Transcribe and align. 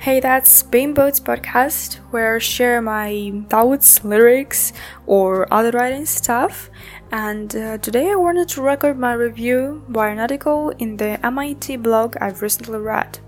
Hey, 0.00 0.18
that's 0.18 0.62
Beeinboots 0.62 1.20
podcast 1.20 1.96
where 2.10 2.36
I 2.36 2.38
share 2.38 2.80
my 2.80 3.44
thoughts, 3.50 4.02
lyrics, 4.02 4.72
or 5.06 5.46
other 5.52 5.72
writing 5.72 6.06
stuff. 6.06 6.70
And 7.12 7.54
uh, 7.54 7.76
today 7.76 8.10
I 8.10 8.14
wanted 8.14 8.48
to 8.48 8.62
record 8.62 8.98
my 8.98 9.12
review 9.12 9.84
by 9.90 10.08
an 10.08 10.18
article 10.18 10.70
in 10.78 10.96
the 10.96 11.20
MIT 11.22 11.76
blog 11.76 12.16
I've 12.18 12.40
recently 12.40 12.78
read. 12.78 13.18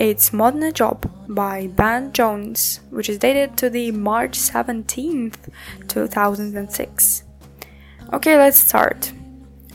It's 0.00 0.32
More 0.32 0.50
Than 0.50 0.64
a 0.64 0.72
Job 0.72 1.08
by 1.28 1.68
Ben 1.68 2.12
Jones, 2.12 2.80
which 2.90 3.08
is 3.08 3.18
dated 3.18 3.56
to 3.58 3.70
the 3.70 3.92
March 3.92 4.36
17th, 4.36 5.36
2006. 5.86 7.22
Okay, 8.12 8.36
let's 8.36 8.58
start. 8.58 9.12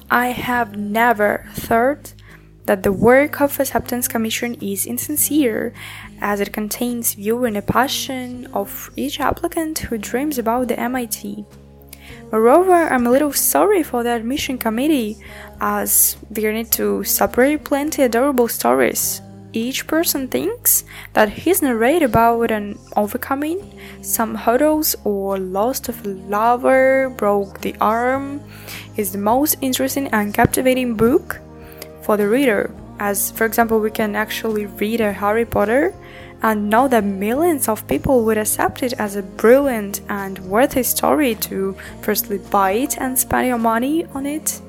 I 0.09 0.27
have 0.31 0.75
never 0.75 1.45
thought 1.53 2.15
that 2.71 2.83
the 2.83 2.93
work 2.93 3.41
of 3.41 3.59
acceptance 3.59 4.07
commission 4.07 4.55
is 4.61 4.85
insincere 4.85 5.73
as 6.21 6.39
it 6.39 6.53
contains 6.53 7.15
view 7.15 7.43
and 7.43 7.57
a 7.57 7.61
passion 7.61 8.47
of 8.53 8.89
each 8.95 9.19
applicant 9.19 9.79
who 9.79 9.97
dreams 9.97 10.37
about 10.37 10.69
the 10.69 10.79
MIT. 10.79 11.43
Moreover, 12.31 12.87
I'm 12.87 13.05
a 13.05 13.11
little 13.11 13.33
sorry 13.33 13.83
for 13.83 14.03
the 14.03 14.15
admission 14.15 14.57
committee 14.57 15.17
as 15.59 16.15
they 16.29 16.49
need 16.49 16.71
to 16.71 17.03
separate 17.03 17.65
plenty 17.65 18.03
adorable 18.03 18.47
stories. 18.47 19.21
Each 19.51 19.85
person 19.85 20.29
thinks 20.29 20.85
that 21.11 21.27
his 21.43 21.61
narrate 21.61 22.03
about 22.03 22.51
an 22.51 22.79
overcoming 22.95 23.59
some 24.01 24.33
hurdles 24.33 24.95
or 25.03 25.37
loss 25.37 25.89
of 25.89 26.05
a 26.05 26.07
lover 26.07 27.09
broke 27.17 27.59
the 27.59 27.75
arm 27.81 28.39
is 28.95 29.11
the 29.11 29.17
most 29.17 29.57
interesting 29.59 30.07
and 30.13 30.33
captivating 30.33 30.95
book 30.95 31.40
for 32.01 32.17
the 32.17 32.27
reader, 32.27 32.71
as 32.99 33.31
for 33.31 33.45
example, 33.45 33.79
we 33.79 33.89
can 33.89 34.15
actually 34.15 34.67
read 34.67 35.01
a 35.01 35.11
Harry 35.11 35.45
Potter 35.45 35.93
and 36.43 36.69
know 36.69 36.87
that 36.87 37.03
millions 37.03 37.67
of 37.67 37.87
people 37.87 38.25
would 38.25 38.37
accept 38.37 38.83
it 38.83 38.93
as 38.93 39.15
a 39.15 39.21
brilliant 39.21 40.01
and 40.09 40.39
worthy 40.39 40.83
story 40.83 41.35
to 41.35 41.75
firstly 42.01 42.37
buy 42.37 42.71
it 42.71 42.97
and 42.99 43.17
spend 43.17 43.47
your 43.47 43.57
money 43.57 44.05
on 44.13 44.25
it, 44.25 44.61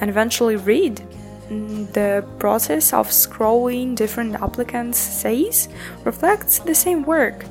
and 0.00 0.08
eventually 0.08 0.56
read. 0.56 1.00
Mm, 1.48 1.92
the 1.92 2.24
process 2.38 2.92
of 2.92 3.08
scrolling 3.08 3.94
different 3.94 4.34
applicants' 4.36 4.98
says 4.98 5.68
reflects 6.04 6.58
the 6.58 6.74
same 6.74 7.04
work. 7.04 7.44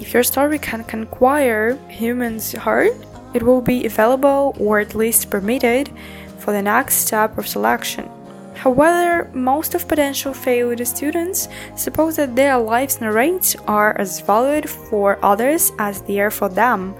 If 0.00 0.12
your 0.12 0.22
story 0.22 0.58
can 0.58 0.84
conquer 0.84 1.78
humans' 1.88 2.52
heart, 2.52 2.92
it 3.34 3.42
will 3.42 3.60
be 3.60 3.86
available 3.86 4.54
or 4.58 4.80
at 4.80 4.94
least 4.94 5.30
permitted 5.30 5.90
for 6.38 6.52
the 6.52 6.62
next 6.62 6.96
step 7.06 7.36
of 7.38 7.48
selection. 7.48 8.08
However, 8.58 9.30
most 9.34 9.74
of 9.76 9.86
potential 9.86 10.34
failed 10.34 10.84
students 10.84 11.48
suppose 11.76 12.16
that 12.16 12.34
their 12.34 12.58
lives 12.58 13.00
narrates 13.00 13.54
are 13.68 13.96
as 14.00 14.20
valid 14.20 14.68
for 14.68 15.16
others 15.22 15.70
as 15.78 16.02
they 16.02 16.18
are 16.18 16.30
for 16.30 16.48
them, 16.48 16.96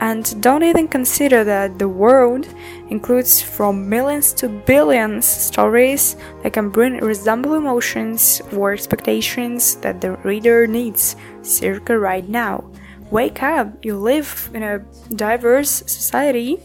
and 0.00 0.40
don't 0.40 0.64
even 0.64 0.88
consider 0.88 1.44
that 1.44 1.78
the 1.78 1.88
world 1.88 2.48
includes 2.88 3.42
from 3.42 3.88
millions 3.88 4.32
to 4.32 4.48
billions 4.48 5.26
stories 5.26 6.16
that 6.42 6.54
can 6.54 6.70
bring 6.70 6.96
resemble 6.96 7.54
emotions 7.54 8.40
or 8.56 8.72
expectations 8.72 9.76
that 9.76 10.00
the 10.00 10.12
reader 10.24 10.66
needs. 10.66 11.14
Circa 11.42 11.98
right 11.98 12.26
now. 12.28 12.64
Wake 13.10 13.42
up, 13.42 13.68
you 13.84 13.96
live 13.96 14.48
in 14.54 14.62
a 14.62 14.78
diverse 15.14 15.84
society 15.86 16.58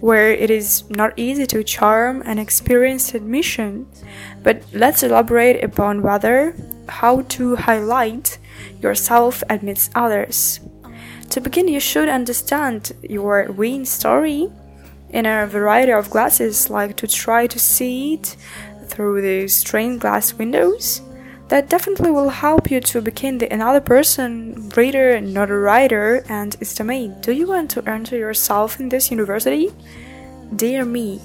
where 0.00 0.30
it 0.30 0.50
is 0.50 0.88
not 0.90 1.12
easy 1.16 1.46
to 1.46 1.64
charm 1.64 2.22
and 2.24 2.38
experience 2.38 3.14
admission. 3.14 3.86
But 4.42 4.62
let's 4.72 5.02
elaborate 5.02 5.62
upon 5.62 6.02
whether 6.02 6.54
how 6.88 7.22
to 7.22 7.56
highlight 7.56 8.38
yourself 8.80 9.42
amidst 9.50 9.92
others. 9.94 10.60
To 11.30 11.40
begin, 11.40 11.68
you 11.68 11.80
should 11.80 12.08
understand 12.08 12.92
your 13.02 13.50
win 13.52 13.84
story 13.84 14.48
in 15.10 15.26
a 15.26 15.46
variety 15.46 15.92
of 15.92 16.10
glasses, 16.10 16.70
like 16.70 16.96
to 16.96 17.06
try 17.06 17.46
to 17.46 17.58
see 17.58 18.14
it 18.14 18.36
through 18.86 19.20
the 19.20 19.48
stained 19.48 20.00
glass 20.00 20.34
windows. 20.34 21.02
That 21.48 21.70
definitely 21.70 22.10
will 22.10 22.28
help 22.28 22.70
you 22.70 22.80
to 22.80 23.00
become 23.00 23.38
the 23.38 23.50
another 23.50 23.80
person, 23.80 24.68
reader, 24.76 25.18
not 25.20 25.50
a 25.50 25.56
writer, 25.56 26.22
and 26.28 26.54
estimate. 26.60 27.22
Do 27.22 27.32
you 27.32 27.46
want 27.46 27.70
to 27.70 27.88
enter 27.88 28.16
yourself 28.18 28.78
in 28.78 28.90
this 28.90 29.10
university? 29.10 29.70
Dear 30.54 30.84
me, 30.84 31.22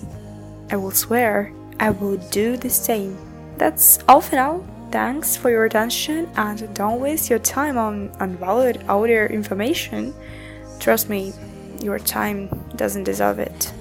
I 0.71 0.77
will 0.77 0.91
swear 0.91 1.51
I 1.79 1.89
will 1.89 2.17
do 2.31 2.55
the 2.55 2.69
same. 2.69 3.17
That's 3.57 3.99
all 4.07 4.21
for 4.21 4.35
now. 4.35 4.63
Thanks 4.91 5.35
for 5.35 5.49
your 5.49 5.65
attention 5.65 6.29
and 6.37 6.73
don't 6.73 7.01
waste 7.01 7.29
your 7.29 7.39
time 7.39 7.77
on 7.77 8.15
unvalued 8.19 8.87
audio 8.87 9.25
information. 9.25 10.13
Trust 10.79 11.09
me, 11.09 11.33
your 11.81 11.99
time 11.99 12.47
doesn't 12.77 13.03
deserve 13.03 13.39
it. 13.39 13.73